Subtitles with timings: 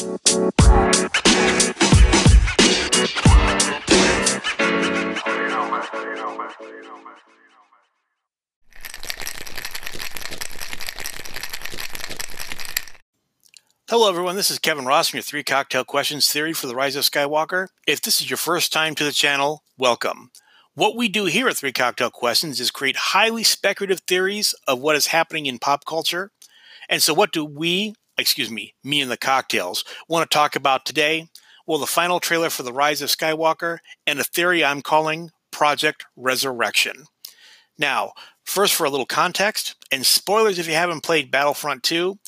[0.00, 0.08] Hello,
[14.08, 14.36] everyone.
[14.36, 17.66] This is Kevin Ross from your Three Cocktail Questions Theory for the Rise of Skywalker.
[17.86, 20.30] If this is your first time to the channel, welcome.
[20.72, 24.96] What we do here at Three Cocktail Questions is create highly speculative theories of what
[24.96, 26.30] is happening in pop culture.
[26.88, 30.84] And so, what do we, excuse me, me and the cocktails, want to talk about
[30.84, 31.28] today?
[31.66, 36.04] Well, the final trailer for The Rise of Skywalker and a theory I'm calling Project
[36.16, 37.04] Resurrection.
[37.78, 38.12] Now,
[38.44, 42.18] first, for a little context, and spoilers if you haven't played Battlefront 2.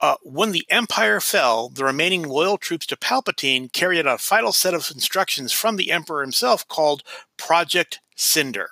[0.00, 4.52] Uh, when the Empire fell, the remaining loyal troops to Palpatine carried out a final
[4.52, 7.02] set of instructions from the Emperor himself called
[7.36, 8.70] Project Cinder.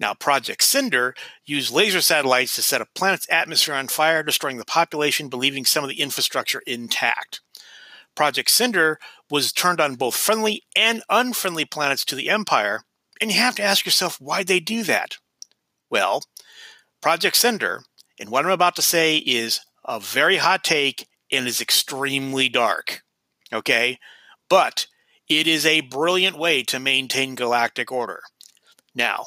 [0.00, 1.14] Now, Project Cinder
[1.44, 5.66] used laser satellites to set a planet's atmosphere on fire, destroying the population, but leaving
[5.66, 7.42] some of the infrastructure intact.
[8.16, 8.98] Project Cinder
[9.30, 12.82] was turned on both friendly and unfriendly planets to the Empire,
[13.20, 15.18] and you have to ask yourself why they do that.
[15.90, 16.24] Well,
[17.02, 17.82] Project Cinder,
[18.18, 23.02] and what I'm about to say is a very hot take and is extremely dark.
[23.52, 23.98] Okay?
[24.48, 24.86] But
[25.28, 28.20] it is a brilliant way to maintain galactic order.
[28.94, 29.26] Now,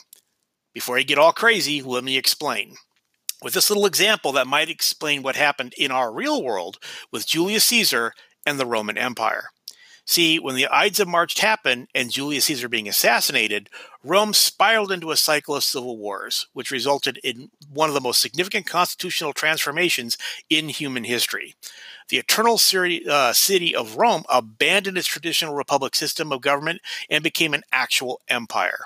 [0.74, 2.76] before I get all crazy, let me explain.
[3.42, 6.80] With this little example that might explain what happened in our real world
[7.12, 8.14] with Julius Caesar
[8.46, 9.50] and the Roman Empire.
[10.06, 13.70] See, when the Ides of March happened and Julius Caesar being assassinated,
[14.04, 18.20] Rome spiraled into a cycle of civil wars, which resulted in one of the most
[18.20, 20.18] significant constitutional transformations
[20.50, 21.56] in human history.
[22.10, 27.54] The eternal uh, city of Rome abandoned its traditional republic system of government and became
[27.54, 28.86] an actual empire.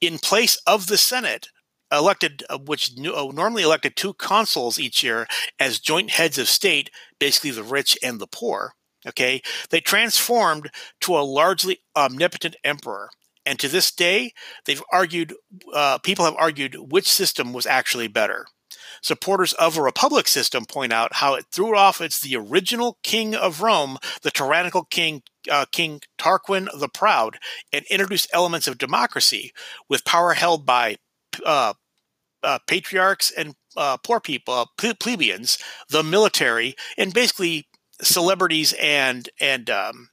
[0.00, 1.48] In place of the Senate,
[1.90, 5.26] elected, uh, which uh, normally elected two consuls each year
[5.58, 8.74] as joint heads of state, basically the rich and the poor,
[9.06, 10.70] Okay, they transformed
[11.02, 13.10] to a largely omnipotent emperor.
[13.46, 14.32] And to this day,
[14.66, 15.34] they've argued,
[15.72, 18.46] uh, people have argued which system was actually better.
[19.02, 23.34] Supporters of a republic system point out how it threw off its the original king
[23.34, 27.38] of Rome, the tyrannical king uh, King Tarquin the Proud,
[27.72, 29.52] and introduced elements of democracy,
[29.88, 30.96] with power held by
[31.44, 31.74] uh,
[32.42, 37.66] uh, patriarchs and uh, poor people, uh, plebeians, the military, and basically
[38.02, 40.10] celebrities and and um,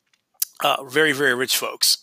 [0.63, 1.97] uh, very very rich folks.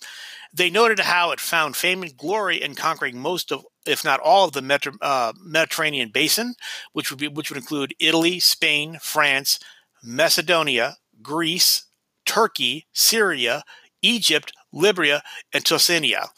[0.52, 4.46] They noted how it found fame and glory in conquering most of, if not all,
[4.46, 6.54] of the Medi- uh, Mediterranean basin,
[6.92, 9.58] which would be which would include Italy, Spain, France,
[10.02, 11.86] Macedonia, Greece,
[12.26, 13.62] Turkey, Syria,
[14.02, 15.22] Egypt, Libya,
[15.54, 16.28] and Toscania,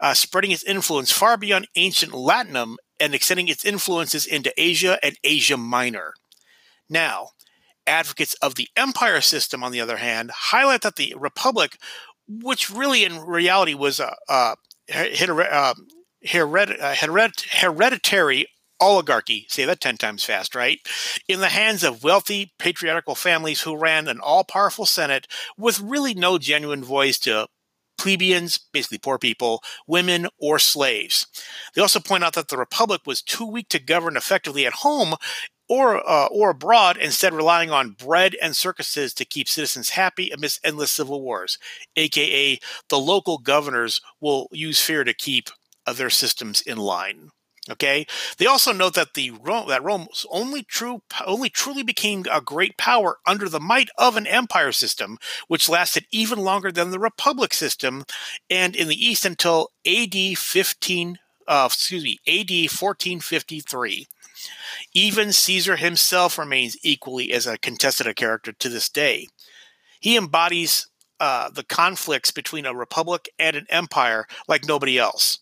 [0.00, 5.16] uh, spreading its influence far beyond ancient Latinum and extending its influences into Asia and
[5.22, 6.14] Asia Minor.
[6.88, 7.30] Now,
[7.86, 11.78] Advocates of the empire system, on the other hand, highlight that the republic,
[12.40, 14.54] which really in reality was uh, uh,
[14.92, 15.88] a, a um,
[16.34, 16.94] uh,
[17.60, 18.46] hereditary
[18.80, 20.80] oligarchy, say that 10 times fast, right?
[21.28, 26.14] In the hands of wealthy patriarchal families who ran an all powerful Senate with really
[26.14, 27.46] no genuine voice to
[27.96, 31.26] plebeians, basically poor people, women, or slaves.
[31.74, 35.14] They also point out that the Republic was too weak to govern effectively at home
[35.68, 40.60] or uh, or abroad, instead relying on bread and circuses to keep citizens happy amidst
[40.64, 41.58] endless civil wars,
[41.96, 42.58] aka
[42.88, 45.50] the local governors will use fear to keep
[45.86, 47.30] uh, their systems in line.
[47.70, 48.06] Okay.
[48.38, 52.76] They also note that the Rome, that Rome only true only truly became a great
[52.76, 57.54] power under the might of an empire system, which lasted even longer than the republic
[57.54, 58.04] system,
[58.50, 60.34] and in the East until A.D.
[60.34, 61.18] fifteen.
[61.46, 62.66] Uh, excuse me, A.D.
[62.66, 64.08] fourteen fifty three.
[64.92, 69.28] Even Caesar himself remains equally as a contested a character to this day.
[70.00, 70.88] He embodies
[71.20, 75.38] uh, the conflicts between a republic and an empire like nobody else.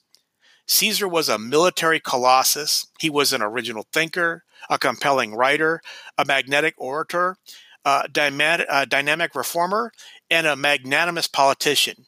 [0.66, 2.87] Caesar was a military colossus.
[3.00, 5.81] He was an original thinker, a compelling writer,
[6.16, 7.37] a magnetic orator,
[7.84, 9.91] a dynamic, a dynamic reformer,
[10.30, 12.07] and a magnanimous politician.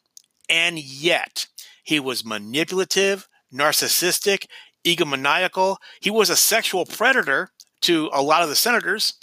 [0.49, 1.46] And yet,
[1.82, 4.46] he was manipulative, narcissistic,
[4.84, 5.76] egomaniacal.
[6.00, 7.50] He was a sexual predator
[7.82, 9.14] to a lot of the senators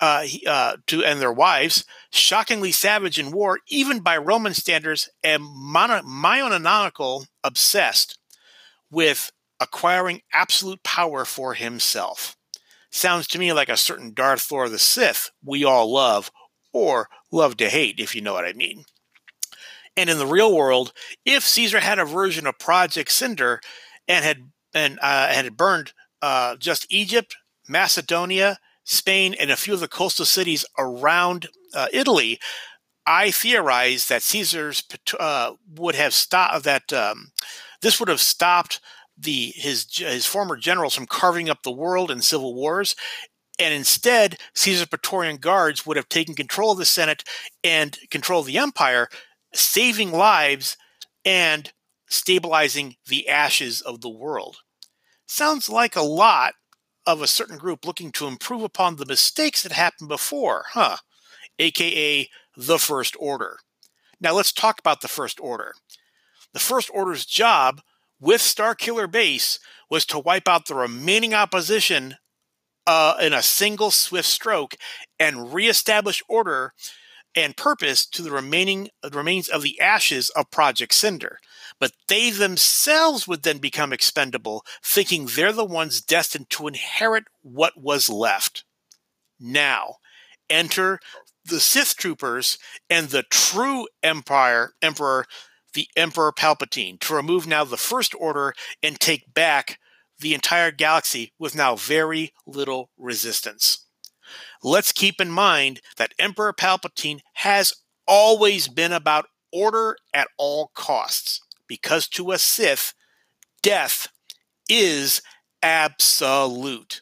[0.00, 1.84] uh, uh, to and their wives.
[2.10, 6.02] Shockingly savage in war, even by Roman standards, and mono-
[7.44, 8.18] obsessed
[8.90, 9.30] with
[9.60, 12.36] acquiring absolute power for himself.
[12.90, 16.30] Sounds to me like a certain Darth Thor the Sith we all love,
[16.72, 18.84] or love to hate, if you know what I mean.
[19.96, 20.92] And in the real world,
[21.24, 23.60] if Caesar had a version of Project Cinder
[24.08, 27.36] and had and uh, had burned uh, just Egypt,
[27.68, 32.38] Macedonia, Spain, and a few of the coastal cities around uh, Italy,
[33.06, 34.82] I theorize that Caesar's
[35.18, 36.92] uh, would have stopped that.
[36.92, 37.32] Um,
[37.82, 38.80] this would have stopped
[39.16, 42.94] the his his former generals from carving up the world in civil wars,
[43.58, 47.24] and instead, Caesar's Praetorian guards would have taken control of the Senate
[47.62, 49.08] and control of the empire,
[49.52, 50.76] saving lives
[51.24, 51.72] and
[52.10, 54.58] stabilizing the ashes of the world.
[55.26, 56.54] Sounds like a lot
[57.06, 60.98] of a certain group looking to improve upon the mistakes that happened before, huh?
[61.58, 63.58] AKA the First Order.
[64.20, 65.72] Now let's talk about the First Order.
[66.52, 67.80] The First Order's job
[68.20, 69.58] with Starkiller Base
[69.88, 72.16] was to wipe out the remaining opposition
[72.86, 74.74] uh, in a single swift stroke
[75.18, 76.72] and reestablish order
[77.34, 81.38] and purpose to the remaining the remains of the ashes of Project Cinder.
[81.80, 87.80] But they themselves would then become expendable, thinking they're the ones destined to inherit what
[87.80, 88.64] was left.
[89.40, 89.96] Now,
[90.50, 91.00] enter
[91.44, 92.58] the Sith troopers
[92.90, 95.24] and the true Empire Emperor,
[95.72, 99.78] the Emperor Palpatine, to remove now the First Order and take back
[100.18, 103.86] the entire galaxy with now very little resistance.
[104.62, 107.72] Let's keep in mind that Emperor Palpatine has
[108.06, 111.40] always been about order at all costs,
[111.70, 112.94] because to a Sith,
[113.62, 114.08] death
[114.68, 115.22] is
[115.62, 117.00] absolute.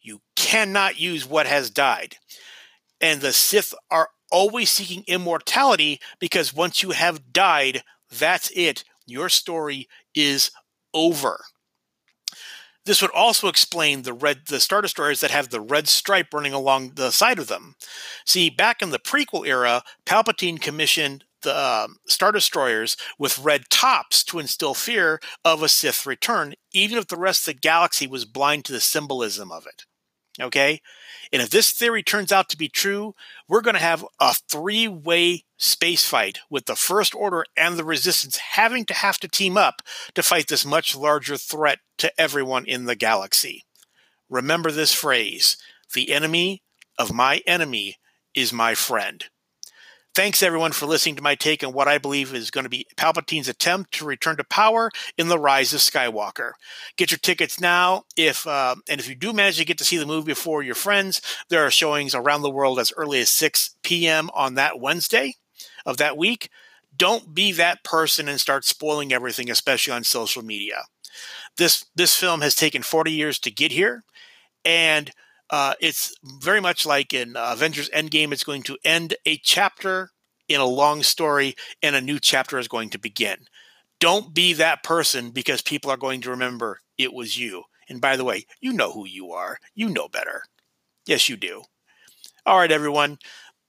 [0.00, 2.18] You cannot use what has died.
[3.00, 8.84] And the Sith are always seeking immortality because once you have died, that's it.
[9.04, 10.52] Your story is
[10.94, 11.40] over.
[12.86, 16.52] This would also explain the red the star destroyers that have the red stripe running
[16.52, 17.74] along the side of them.
[18.24, 24.38] See, back in the prequel era, Palpatine commissioned um, star destroyers with red tops to
[24.38, 28.64] instill fear of a Sith return, even if the rest of the galaxy was blind
[28.64, 29.84] to the symbolism of it.
[30.40, 30.80] Okay?
[31.32, 33.14] And if this theory turns out to be true,
[33.48, 37.84] we're going to have a three way space fight with the First Order and the
[37.84, 39.82] Resistance having to have to team up
[40.14, 43.64] to fight this much larger threat to everyone in the galaxy.
[44.28, 45.56] Remember this phrase
[45.94, 46.62] the enemy
[46.98, 47.96] of my enemy
[48.34, 49.24] is my friend.
[50.14, 52.86] Thanks everyone for listening to my take on what I believe is going to be
[52.96, 56.52] Palpatine's attempt to return to power in the Rise of Skywalker.
[56.96, 58.04] Get your tickets now.
[58.16, 60.76] If uh, and if you do manage to get to see the movie before your
[60.76, 64.30] friends, there are showings around the world as early as 6 p.m.
[64.34, 65.34] on that Wednesday
[65.84, 66.48] of that week.
[66.96, 70.82] Don't be that person and start spoiling everything, especially on social media.
[71.56, 74.04] This this film has taken 40 years to get here,
[74.64, 75.10] and
[75.50, 78.32] uh, it's very much like in uh, Avengers Endgame.
[78.32, 80.10] It's going to end a chapter
[80.48, 83.46] in a long story, and a new chapter is going to begin.
[84.00, 87.64] Don't be that person because people are going to remember it was you.
[87.88, 89.58] And by the way, you know who you are.
[89.74, 90.44] You know better.
[91.06, 91.62] Yes, you do.
[92.46, 93.18] All right, everyone.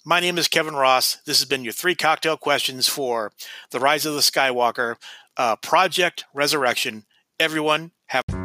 [0.05, 1.17] My name is Kevin Ross.
[1.25, 3.31] This has been your three cocktail questions for
[3.71, 4.95] The Rise of the Skywalker
[5.37, 7.05] uh, Project Resurrection.
[7.39, 8.44] Everyone, have.